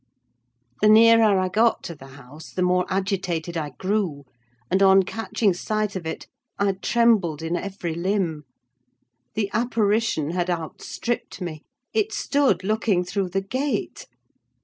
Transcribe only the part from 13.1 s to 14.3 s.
the gate.